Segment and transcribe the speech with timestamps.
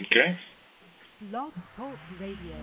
[0.00, 0.38] Okay.
[1.28, 2.54] Blog Talk Radio.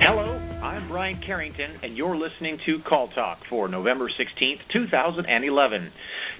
[0.00, 5.92] Hello, I'm Brian Carrington, and you're listening to Call Talk for November 16th, 2011.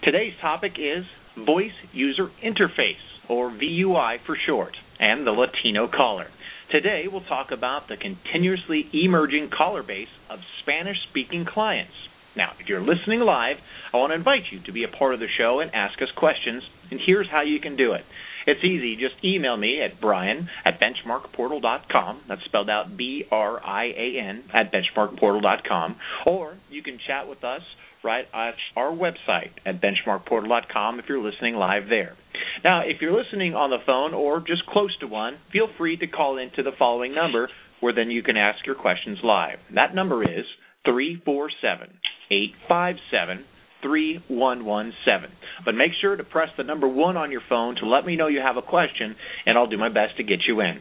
[0.03, 1.05] Today's topic is
[1.47, 2.97] Voice User Interface,
[3.29, 6.27] or VUI for short, and the Latino caller.
[6.71, 11.93] Today, we'll talk about the continuously emerging caller base of Spanish speaking clients.
[12.37, 13.57] Now, if you're listening live,
[13.93, 16.09] I want to invite you to be a part of the show and ask us
[16.17, 18.03] questions, and here's how you can do it.
[18.47, 18.97] It's easy.
[18.97, 22.23] Just email me at brian at benchmarkportal.com.
[22.29, 25.97] That's spelled out B R I A N at benchmarkportal.com.
[26.27, 27.63] Or you can chat with us
[28.05, 32.17] right at our website at benchmarkportal.com if you're listening live there.
[32.63, 36.07] Now, if you're listening on the phone or just close to one, feel free to
[36.07, 37.49] call into the following number
[37.81, 39.59] where then you can ask your questions live.
[39.75, 40.45] That number is
[40.85, 41.99] 347
[42.31, 43.45] 857
[43.83, 45.31] 3117.
[45.65, 48.29] But make sure to press the number 1 on your phone to let me know
[48.29, 50.81] you have a question, and I'll do my best to get you in.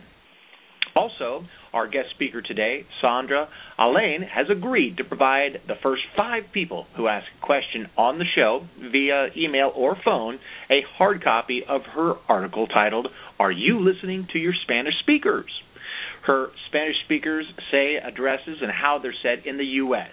[0.96, 3.48] Also, our guest speaker today, Sondra
[3.80, 8.26] Ahlen, has agreed to provide the first five people who ask a question on the
[8.36, 13.08] show via email or phone a hard copy of her article titled,
[13.40, 15.52] Are You Listening to Your Spanish Speakers?
[16.26, 20.12] Her Spanish speakers say addresses and how they're said in the U.S.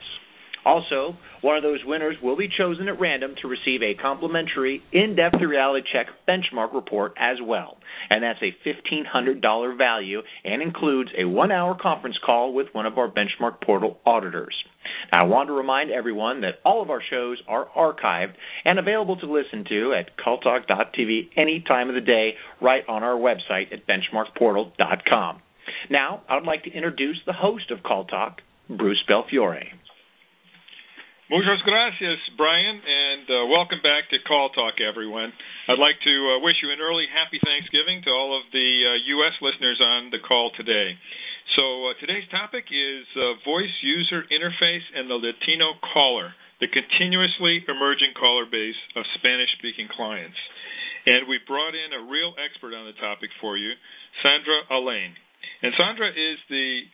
[0.65, 5.41] Also, one of those winners will be chosen at random to receive a complimentary in-depth
[5.41, 7.79] reality check benchmark report as well.
[8.11, 13.09] And that's a $1,500 value and includes a one-hour conference call with one of our
[13.09, 14.55] benchmark portal auditors.
[15.13, 19.33] I want to remind everyone that all of our shows are archived and available to
[19.33, 25.43] listen to at calltalk.tv any time of the day right on our website at benchmarkportal.com.
[25.89, 29.65] Now, I would like to introduce the host of Call Talk, Bruce Belfiore.
[31.31, 35.31] Muchas gracias, Brian, and uh, welcome back to Call Talk, everyone.
[35.71, 39.15] I'd like to uh, wish you an early happy Thanksgiving to all of the uh,
[39.15, 39.39] U.S.
[39.39, 40.99] listeners on the call today.
[41.55, 47.63] So, uh, today's topic is uh, voice user interface and the Latino caller, the continuously
[47.63, 50.35] emerging caller base of Spanish speaking clients.
[51.07, 53.79] And we brought in a real expert on the topic for you,
[54.27, 55.15] Sondra Ahlen.
[55.63, 56.91] And Sondra is the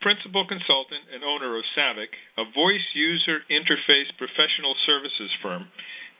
[0.00, 5.68] principal consultant and owner of Savic, a voice user interface professional services firm,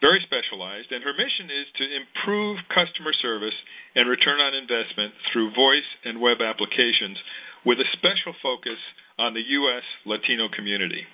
[0.01, 3.57] very specialized, and her mission is to improve customer service
[3.97, 7.21] and return on investment through voice and web applications
[7.69, 8.81] with a special focus
[9.21, 9.85] on the U.S.
[10.09, 11.05] Latino community.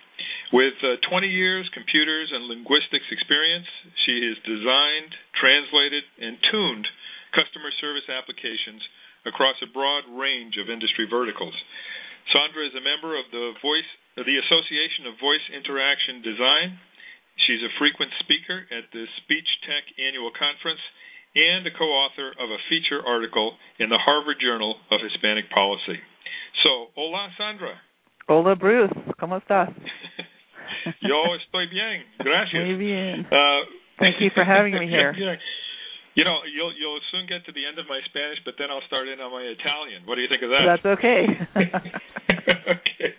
[0.54, 3.66] With uh, 20 years computers and linguistics experience,
[4.06, 6.87] she has designed, translated, and tuned
[7.34, 8.81] customer service applications
[9.27, 11.54] across a broad range of industry verticals.
[12.34, 16.81] Sondra is a member of the Voice the Association of Voice Interaction Design.
[17.44, 20.81] She's a frequent speaker at the Speech Tech Annual Conference
[21.36, 26.00] and a co-author of a feature article in the Harvard Journal of Hispanic Policy.
[26.65, 27.76] So, hola Sondra.
[28.26, 29.69] Hola Bruce, ¿cómo estás?
[31.03, 32.65] Yo estoy bien, gracias.
[32.65, 33.26] Muy bien.
[33.31, 33.62] Uh,
[34.00, 35.15] Thank you for having me here.
[35.16, 35.36] yeah.
[36.16, 38.84] You know, you'll you'll soon get to the end of my Spanish, but then I'll
[38.88, 40.00] start in on my Italian.
[40.06, 40.65] What do you think of that?
[40.65, 41.28] That's okay.
[42.76, 43.12] okay.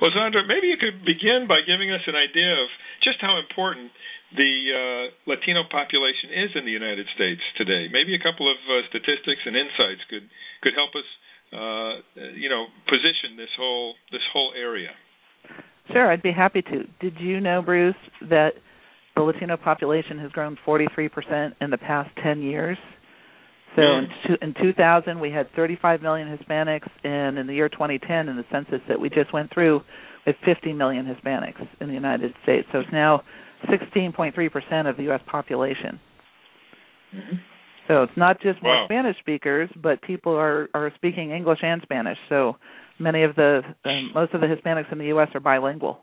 [0.00, 2.68] Well, Sondra, maybe you could begin by giving us an idea of
[3.02, 3.90] just how important
[4.36, 7.86] the uh, Latino population is in the United States today.
[7.90, 10.26] Maybe a couple of uh, statistics and insights could
[10.62, 11.08] could help us,
[11.54, 11.92] uh,
[12.34, 14.90] you know, position this whole this whole area.
[15.92, 16.84] Sure, I'd be happy to.
[17.00, 17.94] Did you know, Bruce,
[18.28, 18.54] that
[19.14, 22.76] the Latino population has grown 43% in the past 10 years?
[23.76, 28.28] So in, two, in 2000, we had 35 million Hispanics, and in the year 2010,
[28.28, 29.80] in the census that we just went through,
[30.26, 32.66] we had 50 million Hispanics in the United States.
[32.72, 33.22] So it's now
[33.68, 35.20] 16.3% of the U.S.
[35.30, 36.00] population.
[37.14, 37.36] Mm-hmm.
[37.88, 38.86] So it's not just more Wow.
[38.86, 42.18] Spanish speakers, but people are are speaking English and Spanish.
[42.28, 42.56] So
[42.98, 45.28] many of the um, most of the Hispanics in the U.S.
[45.34, 46.00] are bilingual.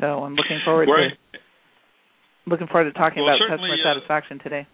[0.00, 1.10] So I'm looking forward Right.
[1.32, 1.38] to
[2.46, 4.66] looking forward to talking Well, about customer uh, satisfaction today.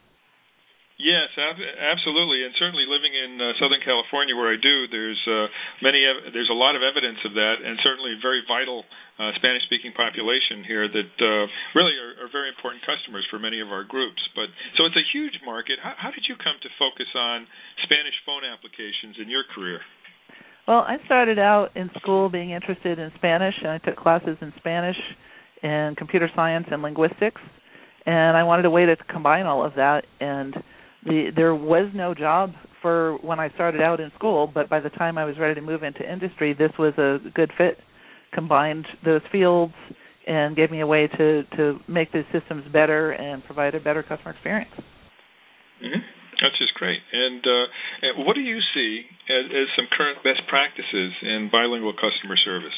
[0.99, 5.47] Yes, ab- absolutely, and certainly living in uh, Southern California, where I do, there's uh,
[5.79, 8.83] many, ev- there's a lot of evidence of that, and certainly very vital
[9.15, 11.47] uh, Spanish-speaking population here that uh,
[11.79, 14.19] really are, are very important customers for many of our groups.
[14.35, 15.79] But so it's a huge market.
[15.79, 17.47] How, how did you come to focus on
[17.87, 19.79] Spanish phone applications in your career?
[20.67, 24.53] Well, I started out in school being interested in Spanish, and I took classes in
[24.59, 24.99] Spanish
[25.62, 27.41] and computer science and linguistics,
[28.05, 30.03] and I wanted a way to combine all of that.
[30.19, 30.59] And
[31.05, 32.53] the, there was no job
[32.83, 35.61] for when I started out in school, but by the time I was ready to
[35.61, 37.79] move into industry, this was a good fit.
[38.33, 39.73] Combined those fields
[40.27, 44.03] and gave me a way to to make the systems better and provide a better
[44.03, 44.71] customer experience.
[45.83, 46.00] Mm-hmm.
[46.43, 46.99] That's just great.
[47.12, 47.67] And, uh,
[48.03, 52.75] and what do you see as, as some current best practices in bilingual customer service?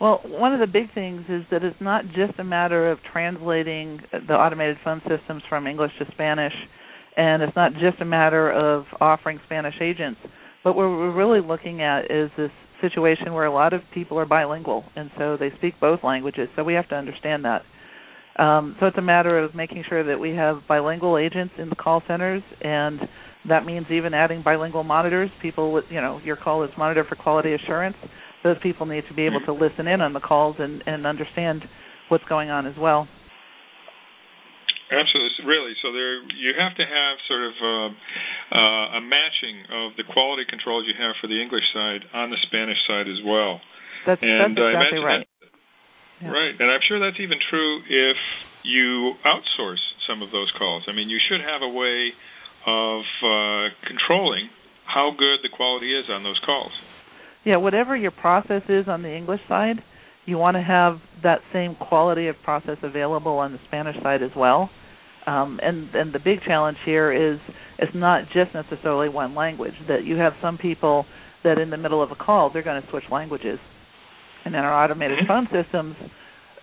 [0.00, 4.00] Well, one of the big things is that it's not just a matter of translating
[4.28, 6.52] the automated phone systems from English to Spanish,
[7.16, 10.20] and it's not just a matter of offering Spanish agents.
[10.64, 14.26] But what we're really looking at is this situation where a lot of people are
[14.26, 16.48] bilingual, and so they speak both languages.
[16.56, 17.62] So we have to understand that.
[18.42, 21.76] Um, so it's a matter of making sure that we have bilingual agents in the
[21.76, 23.00] call centers, and
[23.48, 25.30] that means even adding bilingual monitors.
[25.40, 27.96] People with, you know, your call is monitored for quality assurance
[28.46, 31.62] those people need to be able to listen in on the calls and, and understand
[32.08, 33.08] what's going on as well.
[34.86, 35.74] Absolutely, really.
[35.82, 37.90] So there, you have to have sort of uh,
[38.54, 42.38] uh, a matching of the quality controls you have for the English side on the
[42.46, 43.58] Spanish side as well.
[44.06, 45.26] That's, and that's exactly right.
[45.26, 45.50] That,
[46.22, 46.30] yeah.
[46.30, 48.16] Right, and I'm sure that's even true if
[48.62, 50.86] you outsource some of those calls.
[50.88, 52.14] I mean, you should have a way
[52.64, 54.48] of uh, controlling
[54.86, 56.72] how good the quality is on those calls
[57.46, 59.76] yeah, whatever your process is on the English side,
[60.26, 64.30] you want to have that same quality of process available on the Spanish side as
[64.36, 64.68] well.
[65.26, 67.40] Um, and and the big challenge here is
[67.78, 69.74] it's not just necessarily one language.
[69.88, 71.04] That you have some people
[71.42, 73.58] that in the middle of a call they're going to switch languages,
[74.44, 75.26] and in our automated mm-hmm.
[75.26, 75.96] phone systems,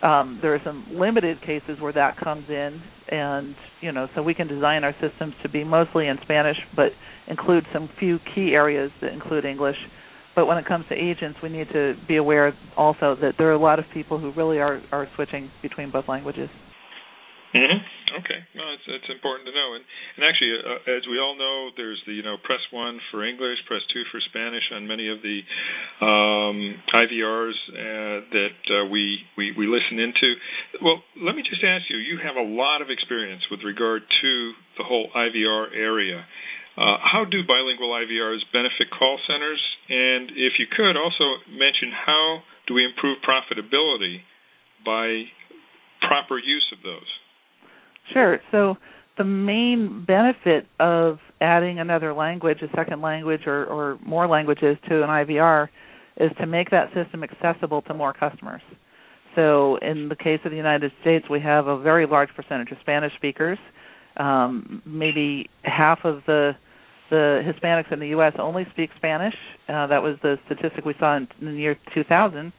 [0.02, 4.32] um, there are some limited cases where that comes in, and you know so we
[4.32, 6.88] can design our systems to be mostly in Spanish, but
[7.28, 9.76] include some few key areas that include English
[10.34, 13.52] but when it comes to agents, we need to be aware also that there are
[13.54, 16.48] a lot of people who really are are switching between both languages.
[17.54, 18.18] Mm-hmm.
[18.18, 19.82] Okay, no, it's it's important to know, and
[20.18, 23.58] and actually, uh, as we all know, there's the you know press one for English,
[23.66, 25.38] press two for Spanish on many of the
[26.02, 26.58] um,
[26.94, 30.34] IVRs uh, that uh, we, we we listen into.
[30.82, 34.32] Well, let me just ask you: you have a lot of experience with regard to
[34.78, 36.26] the whole IVR area.
[36.76, 39.62] Uh, how do bilingual IVRs benefit call centers?
[39.88, 44.18] And if you could also mention how do we improve profitability
[44.84, 45.24] by
[46.06, 47.06] proper use of those?
[48.12, 48.40] Sure.
[48.50, 48.76] So
[49.16, 55.02] the main benefit of adding another language, a second language, or, or more languages to
[55.02, 55.68] an IVR
[56.16, 58.62] is to make that system accessible to more customers.
[59.34, 62.78] So in the case of the United States, we have a very large percentage of
[62.80, 63.58] Spanish speakers.
[64.16, 66.52] Um, maybe half of the
[67.14, 68.32] the Hispanics in the U.S.
[68.40, 69.34] only speak Spanish.
[69.68, 72.52] Uh, that was the statistic we saw in, in the year 2000.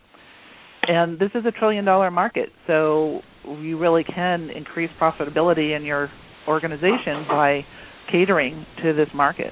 [0.87, 6.09] And this is a trillion dollar market, so you really can increase profitability in your
[6.47, 7.65] organization by
[8.11, 9.51] catering to this market.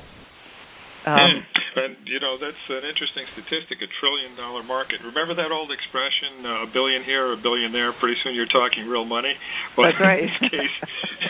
[1.05, 1.19] Um,
[1.75, 5.01] and you know that's an interesting statistic, a trillion dollar market.
[5.03, 7.91] Remember that old expression, uh, a billion here, a billion there.
[7.97, 9.33] Pretty soon you're talking real money.
[9.75, 10.21] Well, that's right.
[10.21, 10.75] In this case,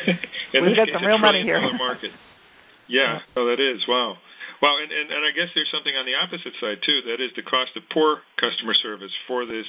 [0.53, 1.63] in We've this got case, some real money here.
[1.79, 2.11] market.
[2.87, 4.15] Yeah, oh, that is wow.
[4.61, 7.03] Well, and, and, and I guess there's something on the opposite side too.
[7.11, 9.67] That is the cost of poor customer service for this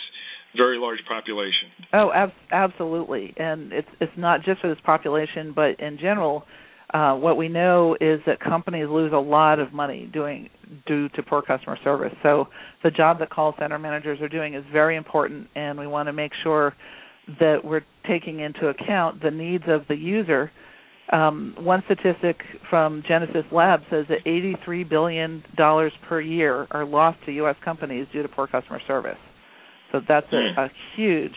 [0.56, 1.74] very large population.
[1.92, 6.44] Oh, ab- absolutely, and it's it's not just for this population, but in general.
[6.92, 10.48] Uh, what we know is that companies lose a lot of money doing
[10.86, 12.12] due to poor customer service.
[12.22, 12.46] So
[12.84, 16.12] the job that call center managers are doing is very important, and we want to
[16.12, 16.72] make sure
[17.40, 20.52] that we're taking into account the needs of the user
[21.12, 22.38] um, one statistic
[22.70, 25.44] from Genesys Lab says that $83 billion
[26.08, 27.56] per year are lost to U.S.
[27.64, 29.18] companies due to poor customer service.
[29.92, 30.60] So that's a, hmm.
[30.60, 31.36] a huge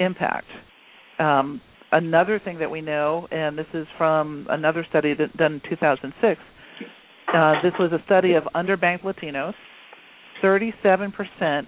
[0.00, 0.46] impact.
[1.18, 1.60] Um,
[1.92, 6.40] another thing that we know, and this is from another study that done in 2006,
[7.32, 9.54] uh, this was a study of underbanked Latinos.
[10.42, 11.66] 37%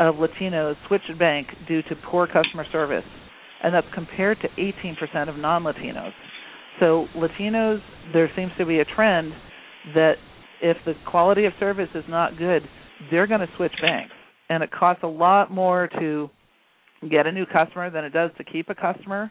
[0.00, 3.04] of Latinos switched bank due to poor customer service,
[3.62, 6.12] and that's compared to 18% of non-Latinos.
[6.80, 7.80] So Latinos,
[8.12, 9.32] there seems to be a trend
[9.94, 10.14] that
[10.62, 12.62] if the quality of service is not good,
[13.10, 14.14] they're going to switch banks,
[14.48, 16.30] and it costs a lot more to
[17.10, 19.30] get a new customer than it does to keep a customer.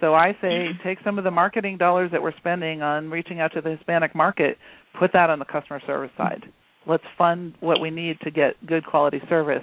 [0.00, 0.86] So I say mm-hmm.
[0.86, 4.14] take some of the marketing dollars that we're spending on reaching out to the Hispanic
[4.14, 4.58] market,
[4.98, 6.44] put that on the customer service side.
[6.86, 9.62] Let's fund what we need to get good quality service,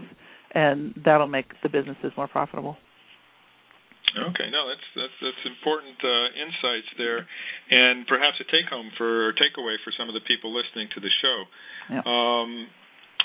[0.55, 2.77] and that'll make the businesses more profitable.
[4.17, 7.27] Okay, no, that's that's that's important uh, insights there,
[7.69, 10.99] and perhaps a take home for or takeaway for some of the people listening to
[10.99, 11.37] the show.
[12.01, 12.67] Um,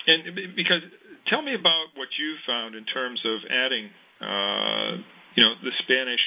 [0.07, 0.85] and because
[1.29, 3.89] tell me about what you found in terms of adding,
[4.21, 4.91] uh,
[5.37, 6.21] you know, the Spanish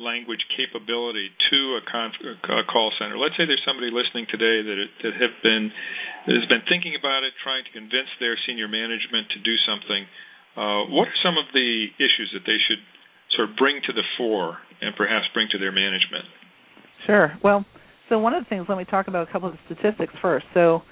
[0.00, 3.18] language capability to a, conf- a call center.
[3.18, 5.70] Let's say there's somebody listening today that that have been
[6.26, 10.06] that has been thinking about it, trying to convince their senior management to do something.
[10.52, 12.82] Uh, what are some of the issues that they should
[13.36, 16.24] sort of bring to the fore and perhaps bring to their management?
[17.06, 17.32] Sure.
[17.42, 17.64] Well,
[18.08, 20.46] so one of the things, let me talk about a couple of statistics first.
[20.54, 20.82] So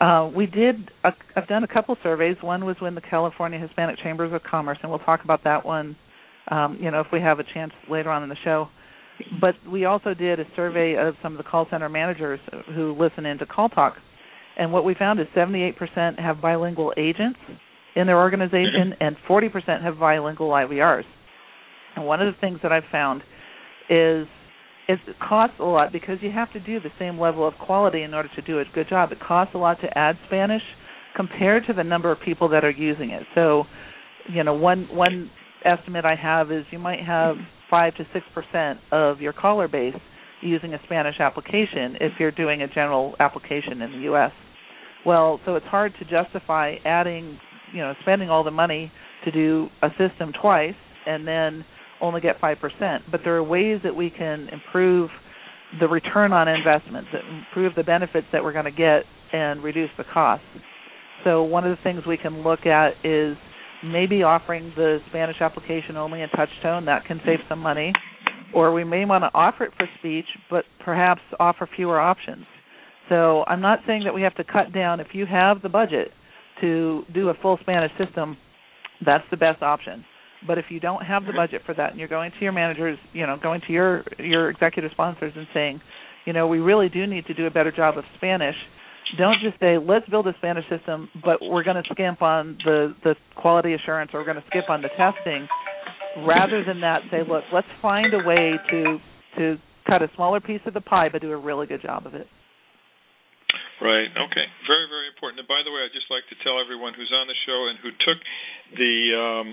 [0.00, 2.36] uh, we did, i I've done a couple surveys.
[2.40, 5.96] One was when the California Hispanic Chambers of Commerce, and we'll talk about that one,
[6.50, 8.68] um, you know, if we have a chance later on in the show.
[9.40, 12.40] But we also did a survey of some of the call center managers
[12.74, 13.96] who listen into Call Talk.
[14.56, 17.38] And what we found is 78% have bilingual agents
[17.96, 21.04] in their organization, and 40% have bilingual IVRs.
[21.96, 23.22] And one of the things that I've found
[23.88, 24.26] is
[24.88, 28.14] it costs a lot because you have to do the same level of quality in
[28.14, 29.12] order to do a good job.
[29.12, 30.62] It costs a lot to add Spanish
[31.14, 33.22] compared to the number of people that are using it.
[33.34, 33.64] So,
[34.28, 35.30] you know, one one
[35.64, 37.36] estimate I have is you might have
[37.68, 39.94] five to six percent of your caller base
[40.42, 44.32] using a Spanish application if you're doing a general application in the U.S.
[45.04, 47.38] Well, so it's hard to justify adding,
[47.74, 48.90] you know, spending all the money
[49.24, 50.74] to do a system twice
[51.06, 51.64] and then
[52.00, 52.56] only get 5%.
[53.10, 55.10] But there are ways that we can improve
[55.80, 57.06] the return on investment,
[57.48, 60.44] improve the benefits that we're going to get and reduce the costs.
[61.24, 63.36] So one of the things we can look at is
[63.84, 66.86] maybe offering the Spanish application only in touchtone.
[66.86, 67.92] That can save some money.
[68.54, 72.46] Or we may want to offer it for speech, but perhaps offer fewer options.
[73.08, 74.98] So I'm not saying that we have to cut down.
[74.98, 76.08] If you have the budget
[76.60, 78.36] to do a full Spanish system,
[79.04, 80.04] that's the best option.
[80.46, 82.98] But if you don't have the budget for that, and you're going to your managers,
[83.12, 85.80] you know, going to your your executive sponsors and saying,
[86.24, 88.56] you know, we really do need to do a better job of Spanish.
[89.18, 92.94] Don't just say, let's build a Spanish system, but we're going to skimp on the
[93.04, 95.48] the quality assurance, or we're going to skip on the testing.
[96.26, 98.98] Rather than that, say, look, let's find a way to
[99.36, 99.56] to
[99.86, 102.26] cut a smaller piece of the pie, but do a really good job of it.
[103.80, 104.12] Right.
[104.12, 104.46] Okay.
[104.68, 105.40] Very, very important.
[105.40, 107.80] And by the way, I'd just like to tell everyone who's on the show and
[107.80, 108.20] who took
[108.76, 109.46] the um,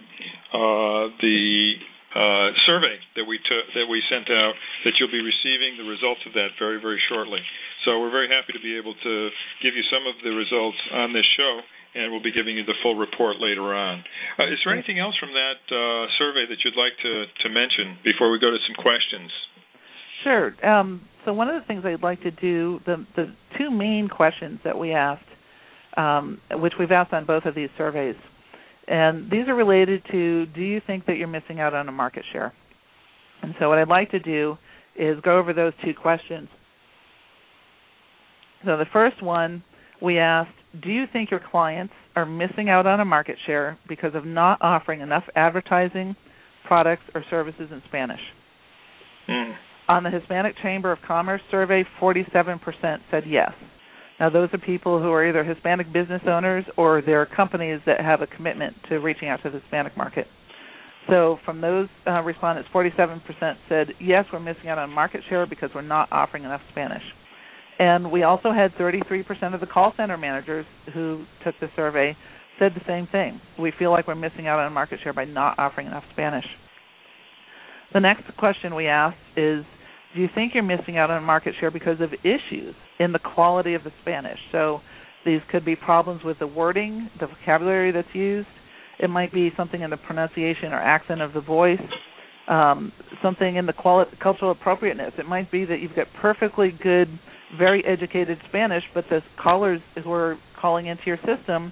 [0.54, 1.76] uh, the
[2.16, 4.54] uh, survey that we took that we sent out
[4.86, 7.44] that you'll be receiving the results of that very, very shortly.
[7.86, 9.14] So we're very happy to be able to
[9.62, 11.62] give you some of the results on this show.
[11.96, 14.04] And we'll be giving you the full report later on.
[14.38, 17.98] Uh, is there anything else from that uh, survey that you'd like to, to mention
[18.04, 19.32] before we go to some questions?
[20.24, 20.54] Sure.
[20.64, 24.60] Um, so one of the things I'd like to do, the the two main questions
[24.64, 25.26] that we asked,
[25.96, 28.16] um, which we've asked on both of these surveys,
[28.88, 32.24] and these are related to: Do you think that you're missing out on a market
[32.32, 32.54] share?
[33.42, 34.58] And so what I'd like to do
[34.98, 36.48] is go over those two questions.
[38.66, 39.64] So the first one
[40.02, 40.52] we asked:
[40.82, 44.60] Do you think your clients are missing out on a market share because of not
[44.62, 46.16] offering enough advertising,
[46.66, 48.22] products, or services in Spanish?
[49.30, 49.56] Mm.
[49.90, 52.60] On the Hispanic Chamber of Commerce survey, 47%
[53.10, 53.52] said yes.
[54.20, 58.22] Now, those are people who are either Hispanic business owners or they're companies that have
[58.22, 60.28] a commitment to reaching out to the Hispanic market.
[61.10, 63.22] So, from those uh, respondents, 47%
[63.70, 67.04] said yes, we're missing out on market share because we're not offering enough Spanish.
[67.80, 72.18] And we also had 33% of the call center managers who took the survey
[72.60, 73.40] said the same thing.
[73.60, 76.46] We feel like we're missing out on market share by not offering enough Spanish.
[77.94, 79.64] The next question we asked is
[80.16, 83.74] do you think you're missing out on market share because of issues in the quality
[83.74, 84.40] of the Spanish?
[84.52, 84.80] So
[85.26, 88.48] these could be problems with the wording, the vocabulary that's used.
[89.00, 91.80] It might be something in the pronunciation or accent of the voice,
[92.48, 95.14] um, something in the quali- cultural appropriateness.
[95.18, 97.08] It might be that you've got perfectly good,
[97.58, 101.72] very educated Spanish, but the callers who are calling into your system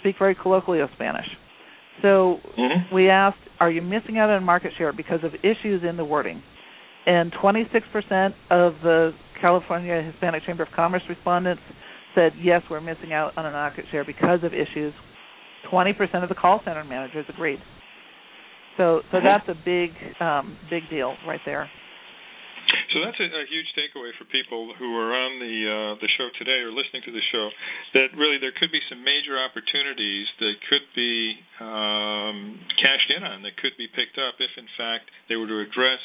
[0.00, 1.26] speak very colloquial Spanish.
[2.02, 2.94] So mm-hmm.
[2.94, 6.42] we asked, are you missing out on market share because of issues in the wording?
[7.06, 11.62] And 26% of the California Hispanic Chamber of Commerce respondents
[12.14, 14.92] said yes, we're missing out on a market share because of issues.
[15.70, 17.58] 20% of the call center managers agreed.
[18.76, 21.68] So, so that's a big, um, big deal right there.
[22.92, 26.28] So that's a, a huge takeaway for people who are on the uh, the show
[26.38, 27.46] today or listening to the show.
[27.94, 33.42] That really there could be some major opportunities that could be um, cashed in on,
[33.46, 36.02] that could be picked up if, in fact, they were to address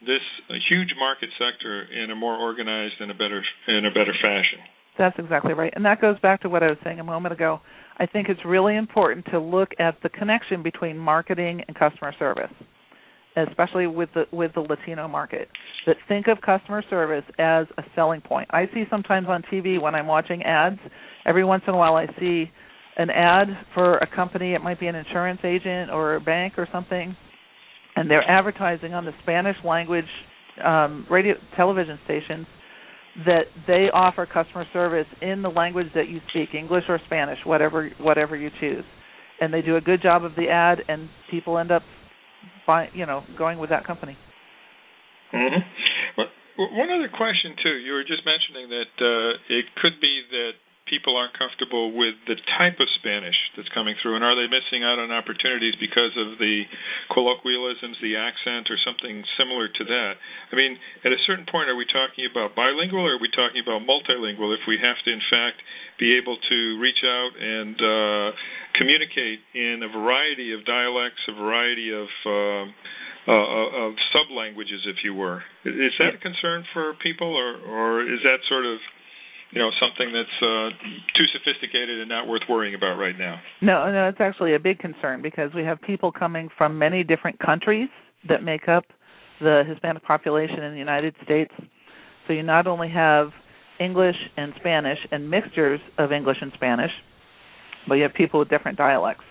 [0.00, 0.22] this
[0.68, 4.58] huge market sector in a more organized and a better in a better fashion.
[4.98, 7.60] That's exactly right, and that goes back to what I was saying a moment ago.
[7.98, 12.52] I think it's really important to look at the connection between marketing and customer service,
[13.36, 15.48] especially with the with the Latino market.
[15.86, 18.48] That think of customer service as a selling point.
[18.52, 20.80] I see sometimes on TV when I'm watching ads,
[21.26, 22.50] every once in a while I see
[22.96, 24.54] an ad for a company.
[24.54, 27.16] It might be an insurance agent or a bank or something
[27.96, 30.06] and they're advertising on the Spanish language
[30.64, 32.46] um, radio television stations
[33.26, 37.90] that they offer customer service in the language that you speak, English or Spanish, whatever
[37.98, 38.84] whatever you choose.
[39.40, 41.82] And they do a good job of the ad, and people end up,
[42.66, 44.16] buying, you know, going with that company.
[45.32, 46.22] Mm-hmm.
[46.58, 47.76] One other question too.
[47.80, 50.52] You were just mentioning that uh, it could be that
[50.90, 54.82] people aren't comfortable with the type of Spanish that's coming through, and are they missing
[54.82, 56.66] out on opportunities because of the
[57.14, 60.18] colloquialisms, the accent, or something similar to that?
[60.50, 60.74] I mean,
[61.06, 64.50] at a certain point, are we talking about bilingual or are we talking about multilingual
[64.50, 65.62] if we have to, in fact,
[66.02, 68.28] be able to reach out and uh,
[68.74, 72.66] communicate in a variety of dialects, a variety of uh,
[73.28, 75.44] uh, of sub languages, if you were.
[75.64, 78.80] Is that a concern for people, or or is that sort of
[79.52, 80.70] you know something that's uh,
[81.16, 83.40] too sophisticated and not worth worrying about right now.
[83.60, 87.38] No, no, it's actually a big concern because we have people coming from many different
[87.38, 87.88] countries
[88.28, 88.84] that make up
[89.40, 91.52] the Hispanic population in the United States.
[92.26, 93.30] So you not only have
[93.80, 96.92] English and Spanish and mixtures of English and Spanish,
[97.88, 99.24] but you have people with different dialects.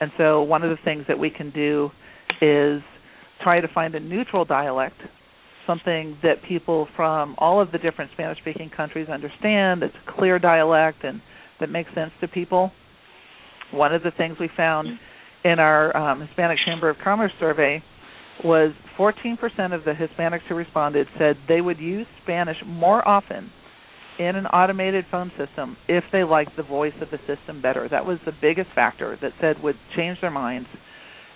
[0.00, 1.90] And so one of the things that we can do
[2.40, 2.82] is
[3.42, 4.96] try to find a neutral dialect
[5.68, 10.40] something that people from all of the different Spanish speaking countries understand, that's a clear
[10.40, 11.20] dialect and
[11.60, 12.72] that makes sense to people.
[13.70, 14.88] One of the things we found
[15.44, 17.82] in our um, Hispanic Chamber of Commerce survey
[18.42, 19.36] was 14%
[19.74, 23.50] of the Hispanics who responded said they would use Spanish more often
[24.18, 27.88] in an automated phone system if they liked the voice of the system better.
[27.88, 30.68] That was the biggest factor that said would change their minds.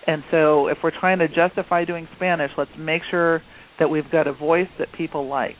[0.05, 3.41] And so if we're trying to justify doing Spanish, let's make sure
[3.79, 5.57] that we've got a voice that people like.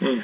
[0.00, 0.20] Hmm.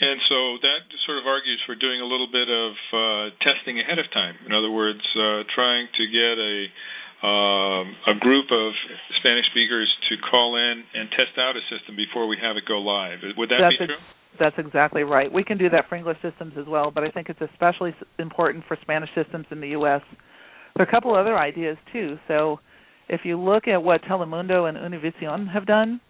[0.00, 3.98] And so that sort of argues for doing a little bit of uh, testing ahead
[3.98, 4.34] of time.
[4.44, 6.56] In other words, uh, trying to get a
[7.24, 8.72] um, a group of
[9.16, 12.80] Spanish speakers to call in and test out a system before we have it go
[12.80, 13.20] live.
[13.38, 13.96] Would that that's be true?
[14.38, 15.32] that's exactly right.
[15.32, 18.64] We can do that for English systems as well, but I think it's especially important
[18.66, 20.02] for Spanish systems in the U.S.
[20.76, 22.18] There are a couple other ideas too.
[22.28, 22.60] So
[23.08, 26.00] if you look at what Telemundo and Univision have done,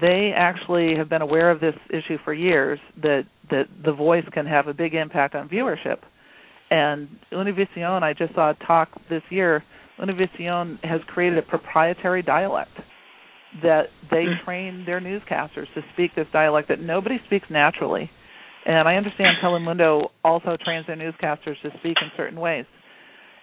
[0.00, 4.46] they actually have been aware of this issue for years that that the voice can
[4.46, 5.98] have a big impact on viewership.
[6.70, 9.64] And Univision, I just saw a talk this year.
[9.98, 12.70] Univision has created a proprietary dialect
[13.62, 14.44] that they hmm.
[14.44, 18.08] train their newscasters to speak this dialect that nobody speaks naturally.
[18.64, 22.66] And I understand Telemundo also trains their newscasters to speak in certain ways.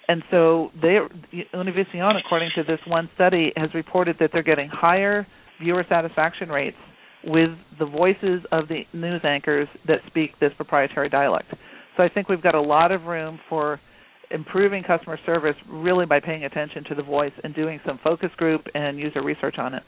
[0.08, 5.28] And so Univision, according to this one study, has reported that they're getting higher
[5.62, 6.78] viewer satisfaction rates
[7.24, 11.54] with the voices of the news anchors that speak this proprietary dialect.
[11.98, 13.82] So I think we've got a lot of room for
[14.32, 18.62] improving customer service really by paying attention to the voice and doing some focus group
[18.76, 19.84] and user research on it.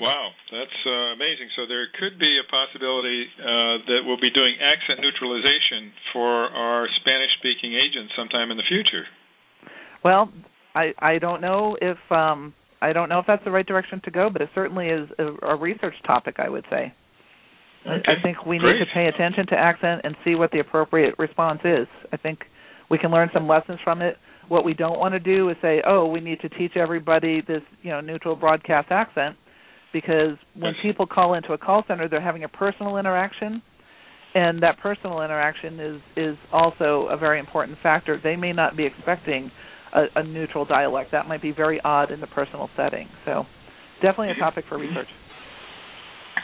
[0.00, 1.50] Wow, that's uh, amazing.
[1.56, 6.86] So there could be a possibility uh, that we'll be doing accent neutralization for our
[7.00, 9.04] Spanish-speaking agents sometime in the future.
[10.04, 10.30] Well,
[10.74, 14.10] I I don't know if um, I don't know if that's the right direction to
[14.10, 16.36] go, but it certainly is a, a research topic.
[16.38, 16.94] I would say.
[17.86, 18.02] Okay.
[18.06, 18.74] I think we Great.
[18.74, 21.86] need to pay attention to accent and see what the appropriate response is.
[22.12, 22.40] I think
[22.90, 24.16] we can learn some lessons from it.
[24.48, 27.62] What we don't want to do is say, "Oh, we need to teach everybody this,
[27.82, 29.36] you know, neutral broadcast accent."
[29.92, 33.62] Because when people call into a call center they're having a personal interaction
[34.34, 38.20] and that personal interaction is is also a very important factor.
[38.22, 39.50] They may not be expecting
[39.94, 41.12] a, a neutral dialect.
[41.12, 43.08] That might be very odd in the personal setting.
[43.24, 43.44] So
[44.02, 45.08] definitely a topic for research.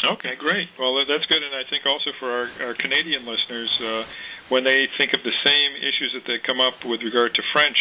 [0.03, 0.69] Okay great.
[0.79, 4.03] Well that's good and i think also for our, our canadian listeners uh,
[4.49, 7.79] when they think of the same issues that they come up with regard to french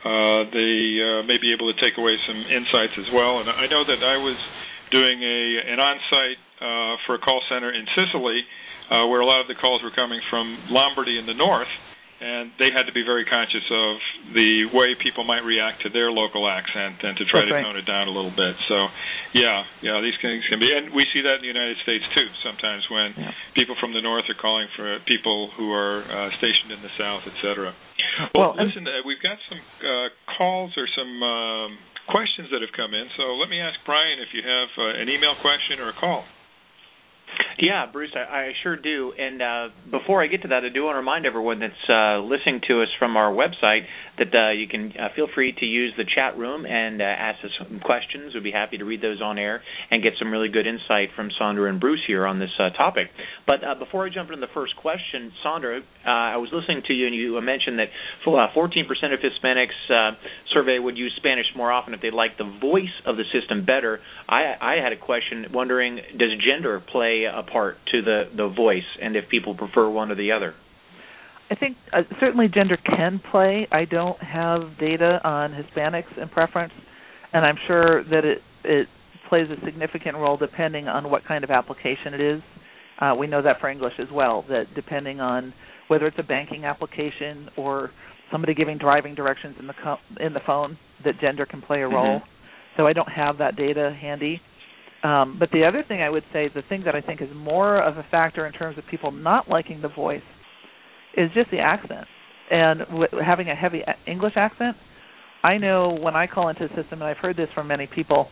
[0.00, 3.68] uh, they uh, may be able to take away some insights as well and i
[3.68, 4.40] know that i was
[4.90, 8.40] doing a an on-site uh, for a call center in Sicily,
[8.90, 11.70] uh, where a lot of the calls were coming from Lombardy in the north,
[12.20, 13.96] and they had to be very conscious of
[14.36, 17.64] the way people might react to their local accent and to try That's to right.
[17.64, 18.52] tone it down a little bit.
[18.68, 18.76] So,
[19.32, 22.28] yeah, yeah, these things can be, and we see that in the United States too.
[22.44, 23.32] Sometimes when Yeah.
[23.56, 27.24] people from the north are calling for people who are uh, stationed in the south,
[27.24, 27.72] et cetera.
[28.34, 31.78] Well, Well, listen, uh, we've got some uh, calls or some um,
[32.10, 33.06] questions that have come in.
[33.16, 36.26] So let me ask Brian if you have uh, an email question or a call.
[37.60, 39.12] Yeah, Bruce, I, I sure do.
[39.18, 42.20] And uh, before I get to that, I do want to remind everyone that's uh,
[42.24, 43.84] listening to us from our website
[44.18, 47.44] that uh, you can uh, feel free to use the chat room and uh, ask
[47.44, 48.32] us some questions.
[48.32, 51.28] We'd be happy to read those on air and get some really good insight from
[51.40, 53.08] Sondra and Bruce here on this uh, topic.
[53.46, 57.14] But before I jump into the first question, Sondra, I was listening to you and
[57.14, 57.88] you mentioned that
[58.26, 58.54] 14%
[59.12, 60.16] of Hispanics
[60.54, 64.00] survey would use Spanish more often if they liked the voice of the system better.
[64.28, 68.84] I, I had a question wondering, does gender play a part to the the voice,
[69.00, 70.54] and if people prefer one or the other.
[71.50, 73.66] I think uh, certainly gender can play.
[73.72, 76.72] I don't have data on Hispanics and preference,
[77.32, 78.88] and I'm sure that it it
[79.28, 82.42] plays a significant role depending on what kind of application it is.
[83.00, 84.44] Uh, we know that for English as well.
[84.48, 85.52] That depending on
[85.88, 87.90] whether it's a banking application or
[88.30, 91.88] somebody giving driving directions in the co- in the phone, that gender can play a
[91.88, 92.20] role.
[92.20, 92.76] Mm-hmm.
[92.76, 94.40] So I don't have that data handy.
[95.02, 97.82] Um, but the other thing I would say, the thing that I think is more
[97.82, 100.22] of a factor in terms of people not liking the voice,
[101.16, 102.06] is just the accent.
[102.50, 104.76] And w- having a heavy English accent,
[105.42, 108.28] I know when I call into a system, and I've heard this from many people,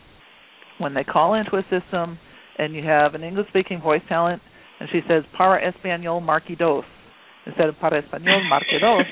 [0.78, 2.18] when they call into a system
[2.58, 4.42] and you have an English-speaking voice talent,
[4.80, 6.84] and she says "para español marque dos"
[7.46, 9.04] instead of "para español marque dos,"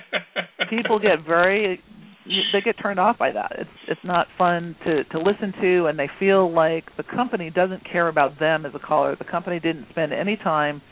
[0.70, 1.80] people get very
[2.52, 3.52] they get turned off by that.
[3.58, 7.90] It's it's not fun to to listen to, and they feel like the company doesn't
[7.90, 9.16] care about them as a caller.
[9.16, 10.82] The company didn't spend any time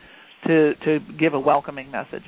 [0.46, 2.25] to to give a welcoming message.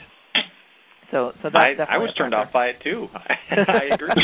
[1.10, 3.06] So so that's I, I was turned off by it too.
[3.50, 4.08] I agree.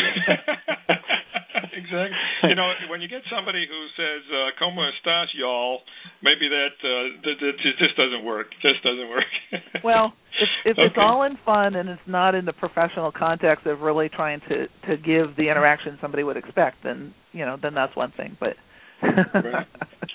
[1.72, 2.50] exactly.
[2.50, 5.80] You know, when you get somebody who says uh, "Como estás, y'all,"
[6.22, 8.48] maybe that uh, that, that just doesn't work.
[8.60, 9.30] Just doesn't work.
[9.84, 10.86] well, if, if okay.
[10.86, 14.66] it's all in fun and it's not in the professional context of really trying to
[14.88, 18.36] to give the interaction somebody would expect, then you know, then that's one thing.
[18.40, 18.56] But
[19.02, 19.66] right.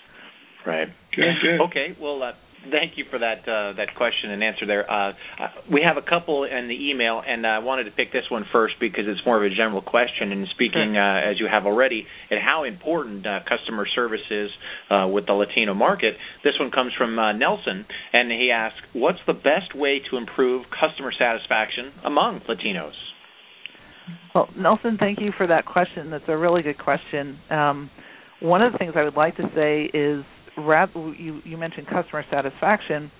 [0.65, 0.87] right.
[1.15, 1.61] Good, good.
[1.69, 1.97] Okay.
[1.99, 2.31] Well, uh,
[2.71, 4.89] thank you for that uh, that question and answer there.
[4.89, 5.13] Uh,
[5.71, 8.75] we have a couple in the email, and I wanted to pick this one first
[8.79, 10.31] because it's more of a general question.
[10.31, 14.49] And speaking uh, as you have already, and how important uh, customer service is
[14.89, 16.15] uh, with the Latino market.
[16.43, 20.65] This one comes from uh, Nelson, and he asks, "What's the best way to improve
[20.69, 22.97] customer satisfaction among Latinos?"
[24.33, 26.09] Well, Nelson, thank you for that question.
[26.09, 27.39] That's a really good question.
[27.49, 27.89] Um,
[28.41, 30.23] one of the things I would like to say is
[30.59, 33.11] you you mentioned customer satisfaction,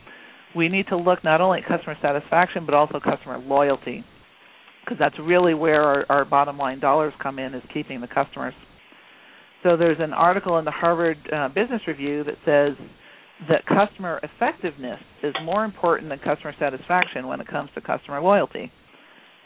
[0.55, 4.03] we need to look not only at customer satisfaction but also customer loyalty,
[4.83, 8.53] because that's really where our, our bottom line dollars come in is keeping the customers.
[9.63, 12.77] So there's an article in the Harvard uh, Business Review that says
[13.49, 18.71] that customer effectiveness is more important than customer satisfaction when it comes to customer loyalty.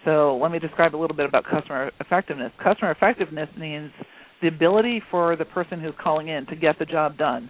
[0.05, 2.51] So let me describe a little bit about customer effectiveness.
[2.63, 3.91] Customer effectiveness means
[4.41, 7.49] the ability for the person who's calling in to get the job done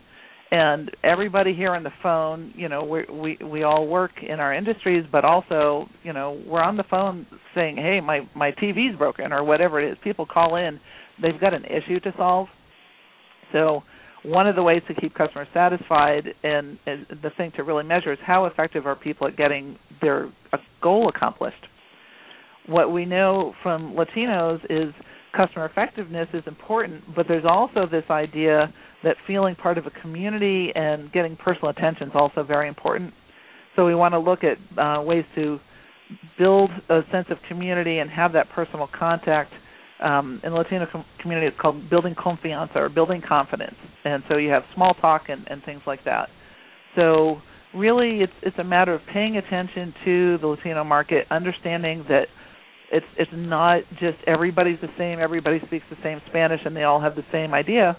[0.54, 4.54] and everybody here on the phone, you know, we we we all work in our
[4.54, 9.34] industries, but also, you know, we're on the phone saying, "Hey, my my TV's broken"
[9.34, 9.98] or whatever it is.
[10.04, 10.80] People call in,
[11.20, 12.50] they've got an issue to solve.
[13.52, 13.82] So,
[14.22, 18.14] one of the ways to keep customers satisfied and, and the thing to really measure
[18.14, 20.32] is how effective are people at getting their
[20.84, 21.66] goal accomplished.
[22.68, 24.94] What we know from Latinos is
[25.36, 28.72] customer effectiveness is important, but there's also this idea
[29.04, 33.14] that feeling part of a community and getting personal attention is also very important.
[33.76, 35.60] So we want to look at uh, ways to
[36.38, 39.52] build a sense of community and have that personal contact.
[40.04, 44.36] Um, in the Latino com- community, it's called building confianza or building confidence, and so
[44.36, 46.28] you have small talk and, and things like that.
[46.96, 47.38] So
[47.74, 52.24] really, it's it's a matter of paying attention to the Latino market, understanding that
[52.92, 57.00] it's it's not just everybody's the same, everybody speaks the same Spanish, and they all
[57.00, 57.98] have the same idea.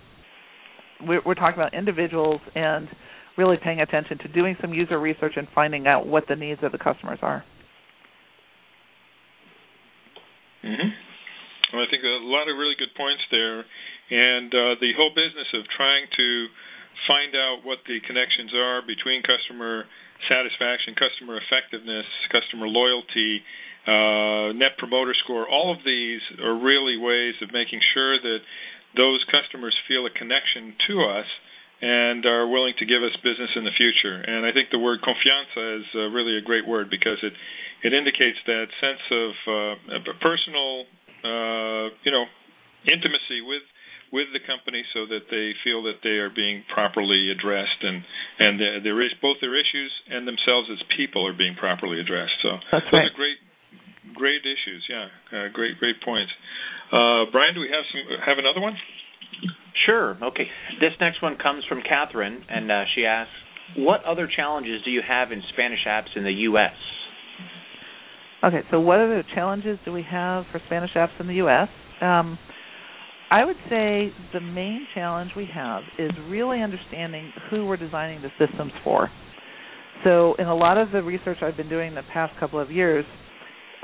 [1.01, 2.89] We're, we're talking about individuals and
[3.37, 6.73] really paying attention to doing some user research and finding out what the needs of
[6.73, 7.45] the customers are.
[10.65, 10.91] Mm-hmm.
[11.73, 13.67] Well, I think a lot of really good points there,
[14.11, 16.47] and uh, the whole business of trying to
[17.11, 19.85] find out what the connections are between customer
[20.31, 23.43] satisfaction, customer effectiveness, customer loyalty,
[23.85, 25.45] uh, Net Promoter Score.
[25.49, 28.41] All of these are really ways of making sure that
[28.97, 31.29] those customers feel a connection to us
[31.83, 34.17] and are willing to give us business in the future.
[34.17, 37.35] And I think the word confianza is uh, really a great word because it
[37.85, 40.89] it indicates that sense of uh, personal,
[41.21, 42.25] uh, you know,
[42.89, 43.61] intimacy with
[44.09, 48.01] with the company, so that they feel that they are being properly addressed, and
[48.39, 52.41] and there is both their issues and themselves as people are being properly addressed.
[52.41, 53.11] So That's right.
[53.11, 53.44] are great
[54.15, 54.85] great issues.
[54.89, 56.33] Yeah, uh, great great points.
[56.93, 58.77] Uh, Brian, do we have some have another one?
[59.87, 60.17] Sure.
[60.23, 60.47] Okay.
[60.81, 63.33] This next one comes from Catherine, and uh, she asks,
[63.77, 66.73] what other challenges do you have in Spanish apps in the U.S.?
[68.45, 71.69] Okay, so what other challenges do we have for Spanish apps in the U.S.?
[72.01, 72.39] Um,
[73.31, 78.29] I would say the main challenge we have is really understanding who we're designing the
[78.39, 79.11] systems for.
[80.05, 83.07] So, in a lot of the research I've been doing the past couple of years,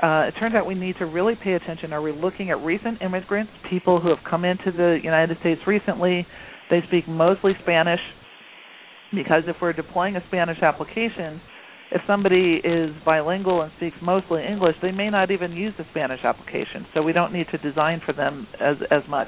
[0.01, 1.93] uh, it turns out we need to really pay attention.
[1.93, 6.25] Are we looking at recent immigrants, people who have come into the United States recently?
[6.69, 7.99] They speak mostly Spanish,
[9.13, 11.41] because if we're deploying a Spanish application,
[11.91, 16.21] if somebody is bilingual and speaks mostly English, they may not even use the Spanish
[16.23, 16.87] application.
[16.93, 19.27] So we don't need to design for them as as much.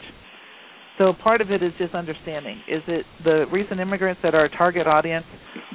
[0.98, 2.62] So part of it is just understanding.
[2.70, 5.26] Is it the recent immigrants that are our target audience,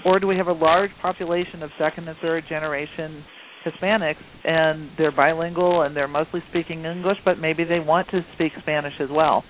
[0.05, 3.25] or do we have a large population of second and third generation
[3.71, 8.53] Hispanics and they're bilingual and they're mostly speaking English, but maybe they want to speak
[8.63, 9.45] Spanish as well.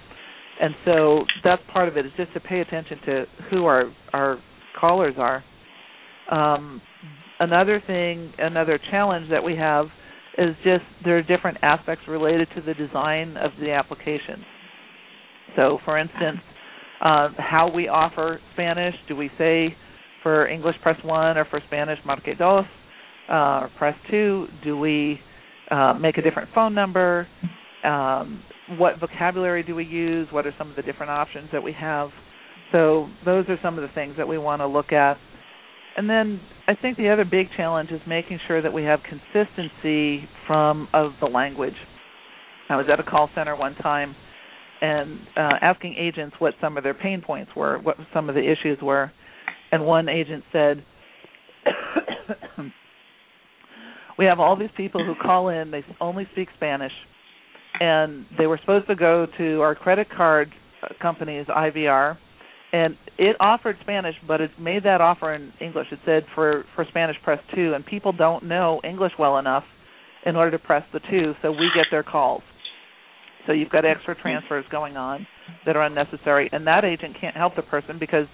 [0.61, 4.39] And so that's part of it is just to pay attention to who our our
[4.79, 5.45] callers are.
[6.31, 6.83] Um,
[7.39, 9.87] another thing, another challenge that we have
[10.37, 14.45] is just there are different aspects related to the design of the applications.
[15.57, 16.39] So, for instance,
[17.05, 19.75] uh, how we offer Spanish, do we say
[20.23, 22.65] for English press 1 or for Spanish marque dos
[23.31, 24.47] uh, press 2?
[24.65, 25.21] Do we
[25.71, 27.27] uh, make a different phone number?
[27.85, 28.43] Um,
[28.79, 30.29] what vocabulary do we use?
[30.31, 32.11] What are some of the different options that we have?
[32.73, 35.17] So, those are some of the things that we want to look at
[35.99, 40.29] and then I think the other big challenge is making sure that we have consistency
[40.47, 41.75] from of the language.
[42.69, 44.15] I was at a call center one time
[44.81, 48.43] and uh, asking agents what some of their pain points were, what some of the
[48.49, 49.11] issues were,
[49.73, 50.85] and one agent said,
[54.19, 56.93] "We have all these people who call in; they only speak Spanish,
[57.81, 60.53] and they were supposed to go to our credit card
[61.01, 62.19] company's IVR."
[62.73, 65.87] and it offered Spanish, but it made that offer in English.
[65.91, 69.65] It said for for Spanish press two, and people don't know English well enough
[70.27, 72.43] in order to press the two, so we get their calls.
[73.47, 75.27] So you've got extra transfers going on
[75.65, 78.27] that are unnecessary, and that agent can't help the person because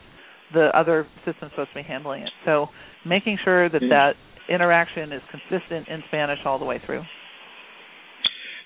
[0.53, 2.31] the other system's supposed to be handling it.
[2.45, 2.67] So
[3.07, 4.15] making sure that that
[4.49, 7.03] interaction is consistent in Spanish all the way through.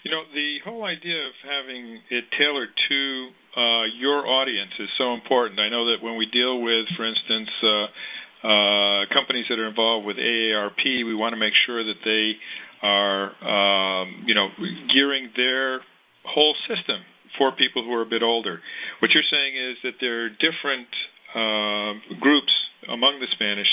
[0.04, 5.12] You know, the whole idea of having it tailored to uh, your audience is so
[5.12, 5.58] important.
[5.58, 10.06] I know that when we deal with, for instance, uh, uh, companies that are involved
[10.06, 12.38] with AARP, we want to make sure that they
[12.82, 14.48] are, um, you know,
[14.94, 15.80] gearing their
[16.24, 17.02] whole system
[17.36, 18.60] for people who are a bit older.
[19.00, 20.88] What you're saying is that there are different
[21.34, 22.52] uh, groups
[22.88, 23.68] among the Spanish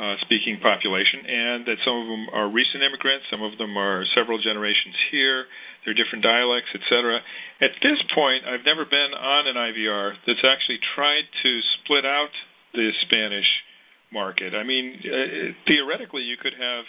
[0.00, 4.08] uh, speaking population, and that some of them are recent immigrants, some of them are
[4.16, 5.44] several generations here.
[5.84, 7.20] There are different dialects, etc.
[7.60, 12.32] At this point, I've never been on an IVR that's actually tried to split out
[12.72, 13.48] the Spanish
[14.08, 14.56] market.
[14.56, 16.88] I mean, uh, theoretically, you could have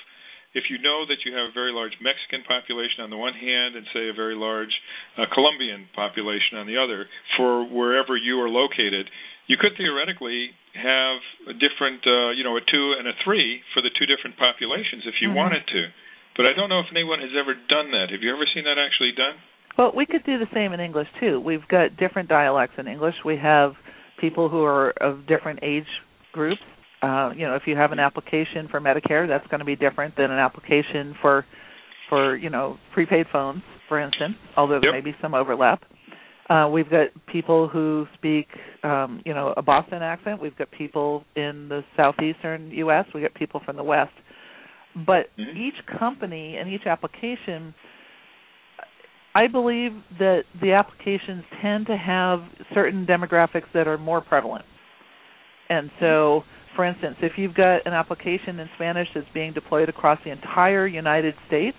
[0.54, 3.76] if you know that you have a very large Mexican population on the one hand
[3.76, 4.72] and say a very large
[5.16, 9.08] uh, Colombian population on the other for wherever you are located,
[9.48, 13.82] you could theoretically have a different, uh, you know, a two and a three for
[13.82, 15.38] the two different populations if you mm-hmm.
[15.38, 15.92] wanted to.
[16.38, 18.08] But I don't know if anyone has ever done that.
[18.12, 19.36] Have you ever seen that actually done?
[19.78, 21.40] Well, we could do the same in English too.
[21.40, 23.16] We've got different dialects in English.
[23.26, 23.74] We have
[24.20, 25.88] people who are of different age
[26.32, 26.62] groups.
[27.02, 30.16] Uh, you know, if you have an application for Medicare, that's going to be different
[30.16, 31.46] than an application for,
[32.10, 34.36] for you know, prepaid phones, for instance.
[34.56, 35.04] Although there yep.
[35.04, 35.82] may be some overlap.
[36.52, 38.48] Uh, we've got people who speak,
[38.84, 40.42] um, you know, a Boston accent.
[40.42, 43.06] We've got people in the southeastern U.S.
[43.16, 44.12] We got people from the West.
[44.94, 45.58] But mm-hmm.
[45.58, 47.74] each company and each application,
[49.34, 52.40] I believe that the applications tend to have
[52.74, 54.66] certain demographics that are more prevalent.
[55.70, 56.42] And so,
[56.76, 60.86] for instance, if you've got an application in Spanish that's being deployed across the entire
[60.86, 61.78] United States,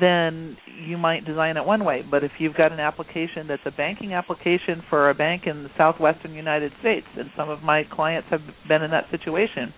[0.00, 2.02] then you might design it one way.
[2.08, 5.70] But if you've got an application that's a banking application for a bank in the
[5.78, 9.72] southwestern United States, and some of my clients have been in that situation,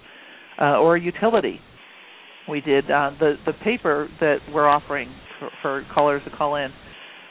[0.61, 1.61] uh, or a utility,
[2.49, 6.71] we did uh, the the paper that we're offering for, for callers to call in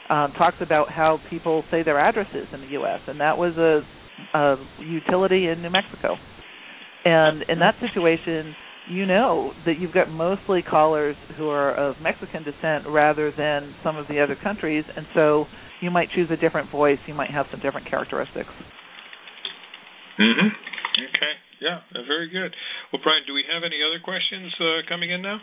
[0.10, 3.00] um, talks about how people say their addresses in the U.S.
[3.08, 6.16] and that was a, a utility in New Mexico,
[7.06, 8.54] and in that situation
[8.90, 13.98] you know that you've got mostly callers who are of Mexican descent rather than some
[13.98, 15.46] of the other countries, and so
[15.82, 17.00] you might choose a different voice.
[17.08, 18.50] You might have some different characteristics.
[20.20, 20.56] Mhm.
[21.10, 21.34] Okay.
[21.60, 21.80] Yeah.
[22.08, 22.56] Very good.
[22.92, 25.42] Well, Brian, do we have any other questions uh, coming in now?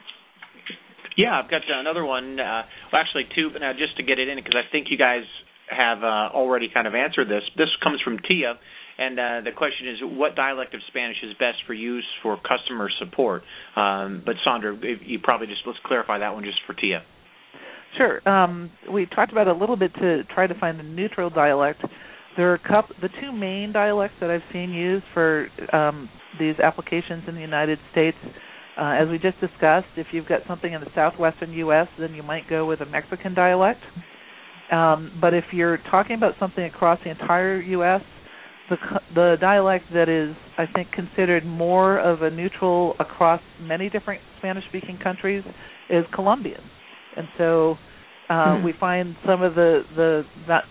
[1.16, 2.40] Yeah, I've got another one.
[2.40, 3.50] Uh, well, actually, two.
[3.50, 5.24] But Now, just to get it in, because I think you guys
[5.68, 7.42] have uh, already kind of answered this.
[7.56, 8.54] This comes from Tia,
[9.02, 12.88] And uh, the question is, what dialect of Spanish is best for use for customer
[13.00, 13.42] support?
[13.74, 17.02] Um, but Sondra, you probably just let's clarify that one just for Tia.
[17.98, 18.26] Sure.
[18.28, 21.82] Um, we talked about a little bit to try to find a neutral dialect.
[22.36, 27.24] There are couple, the two main dialects that I've seen used for um, these applications
[27.26, 28.16] in the United States.
[28.78, 32.22] Uh, as we just discussed, if you've got something in the southwestern U.S., then you
[32.22, 33.80] might go with a Mexican dialect.
[34.70, 38.00] Um, but if you're talking about something across the entire U.S.,
[38.72, 44.20] the the dialect that is, I think, considered more of a neutral across many different
[44.38, 45.44] Spanish-speaking countries
[45.90, 46.62] is Colombian,
[47.16, 47.76] and so
[48.28, 48.64] uh, hmm.
[48.64, 50.24] we find some of the the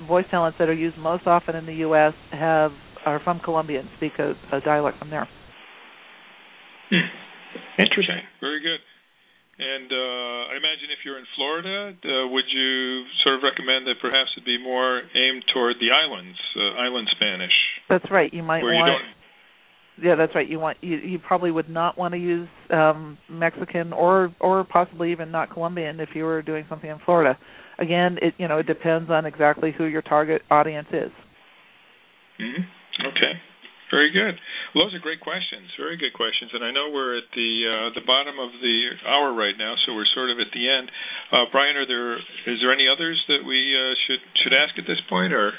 [0.08, 2.14] voice talents that are used most often in the U.S.
[2.32, 2.72] have
[3.06, 5.28] are from Colombia and speak a, a dialect from there.
[6.90, 7.82] Hmm.
[7.82, 8.22] Interesting.
[8.40, 8.80] Very good.
[9.60, 13.96] And uh, I imagine if you're in Florida, uh, would you sort of recommend that
[14.02, 17.54] perhaps it be more aimed toward the islands, uh, island Spanish?
[17.90, 18.34] That's right.
[18.34, 19.04] You might want.
[19.98, 20.10] You.
[20.10, 20.50] Yeah, that's right.
[20.50, 25.12] You want you, you probably would not want to use um, Mexican or or possibly
[25.12, 27.38] even not Colombian if you were doing something in Florida.
[27.78, 31.12] Again, it you know it depends on exactly who your target audience is.
[32.40, 33.08] Mm-hmm.
[33.08, 33.34] Okay.
[33.92, 34.40] Very good.
[34.72, 35.68] Well, those are great questions.
[35.76, 36.56] Very good questions.
[36.56, 39.94] And I know we're at the uh, the bottom of the hour right now, so
[39.94, 40.88] we're sort of at the end.
[41.28, 44.88] Uh, Brian, are there is there any others that we uh, should should ask at
[44.88, 45.52] this point, or?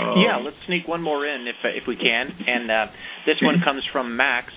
[0.00, 0.24] Um...
[0.24, 2.32] Yeah, let's sneak one more in if if we can.
[2.32, 2.86] And uh,
[3.28, 4.48] this one comes from Max,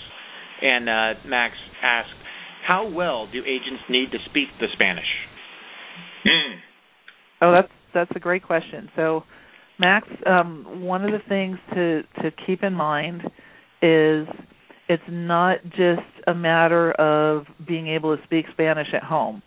[0.61, 2.15] and uh, Max asks,
[2.65, 5.11] "How well do agents need to speak the Spanish?"
[6.25, 6.55] Mm.
[7.41, 8.89] Oh, that's that's a great question.
[8.95, 9.23] So
[9.81, 13.23] Max, um, one of the things to to keep in mind
[13.81, 14.27] is
[14.87, 19.41] it's not just a matter of being able to speak Spanish at home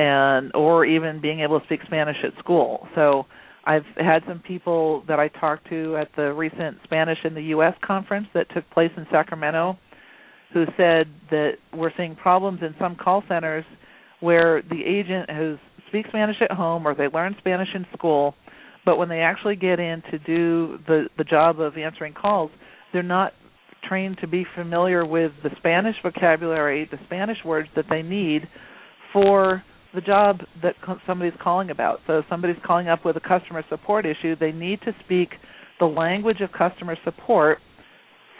[0.00, 2.88] and or even being able to speak Spanish at school.
[2.96, 3.26] So
[3.64, 7.74] I've had some people that I talked to at the recent Spanish in the US
[7.80, 9.78] conference that took place in Sacramento
[10.52, 13.64] who said that we're seeing problems in some call centers
[14.18, 18.34] where the agent who speaks Spanish at home or they learn Spanish in school
[18.84, 22.50] but when they actually get in to do the the job of answering calls,
[22.92, 23.32] they're not
[23.88, 28.48] trained to be familiar with the Spanish vocabulary, the Spanish words that they need
[29.12, 29.62] for
[29.94, 30.74] the job that
[31.06, 32.00] somebody's calling about.
[32.06, 35.30] So if somebody's calling up with a customer support issue, they need to speak
[35.80, 37.58] the language of customer support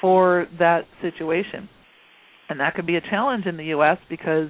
[0.00, 1.68] for that situation.
[2.48, 4.48] And that could be a challenge in the US because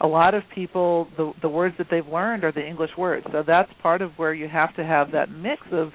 [0.00, 3.26] a lot of people the the words that they've learned are the English words.
[3.32, 5.90] So that's part of where you have to have that mix of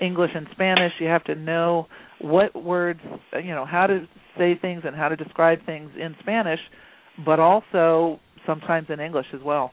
[0.00, 0.92] English and Spanish.
[1.00, 1.86] You have to know
[2.20, 3.00] what words,
[3.42, 4.06] you know, how to
[4.38, 6.60] say things and how to describe things in Spanish,
[7.24, 9.72] but also sometimes in English as well.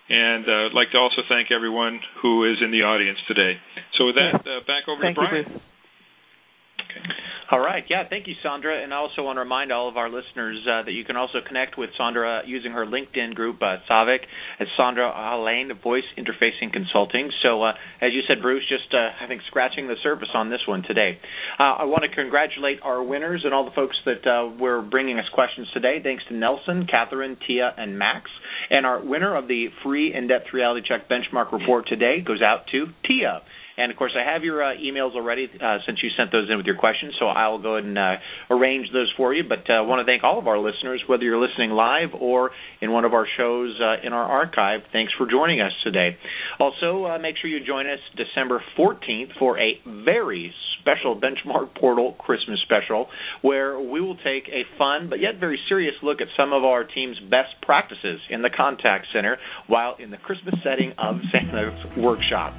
[0.08, 3.54] And uh, I'd like to also thank everyone who is in the audience today.
[3.98, 5.46] So with that, uh, back over thank to Brian.
[5.48, 5.71] You.
[7.52, 7.84] All right.
[7.90, 8.82] Yeah, thank you, Sondra.
[8.82, 11.40] And I also want to remind all of our listeners uh, that you can also
[11.46, 14.20] connect with Sondra using her LinkedIn group, uh, Savic,
[14.58, 17.30] at Sondra Ahlen, Voice Interfacing Consulting.
[17.42, 20.60] So, uh, as you said, Bruce, just uh, I think scratching the surface on this
[20.66, 21.18] one today.
[21.60, 25.18] Uh, I want to congratulate our winners and all the folks that uh, were bringing
[25.18, 25.98] us questions today.
[26.02, 28.30] Thanks to Nelson, Catherine, Tia, and Max.
[28.70, 32.86] And our winner of the free in-depth reality check benchmark report today goes out to
[33.06, 33.42] Tia.
[33.76, 36.56] And of course, I have your uh, emails already uh, since you sent those in
[36.56, 38.16] with your questions, so I'll go ahead and uh,
[38.50, 39.44] arrange those for you.
[39.48, 42.50] But I uh, want to thank all of our listeners, whether you're listening live or
[42.80, 44.80] in one of our shows uh, in our archive.
[44.92, 46.16] Thanks for joining us today.
[46.58, 52.12] Also, uh, make sure you join us December 14th for a very special Benchmark Portal
[52.18, 53.06] Christmas special,
[53.40, 56.84] where we will take a fun but yet very serious look at some of our
[56.84, 62.52] team's best practices in the contact center while in the Christmas setting of Santa's workshop.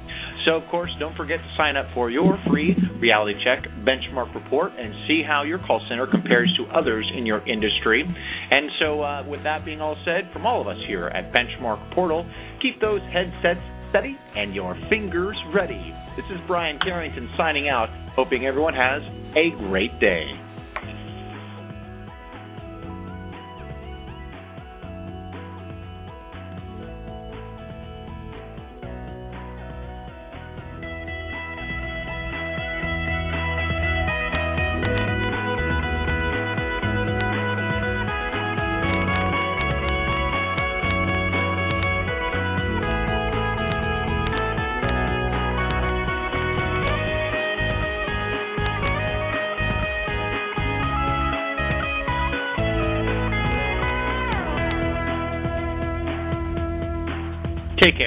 [0.44, 4.72] So, of course, don't forget to sign up for your free reality check benchmark report
[4.78, 8.04] and see how your call center compares to others in your industry.
[8.50, 11.94] And so, uh, with that being all said, from all of us here at Benchmark
[11.94, 12.26] Portal,
[12.60, 15.94] keep those headsets steady and your fingers ready.
[16.16, 19.02] This is Brian Carrington signing out, hoping everyone has
[19.36, 20.43] a great day.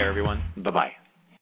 [0.07, 0.46] Everyone.